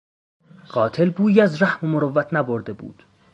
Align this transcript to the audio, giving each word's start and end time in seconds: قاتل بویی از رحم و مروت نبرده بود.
قاتل 0.69 1.09
بویی 1.09 1.41
از 1.41 1.61
رحم 1.61 1.87
و 1.87 1.89
مروت 1.97 2.33
نبرده 2.33 2.73
بود. 2.73 3.03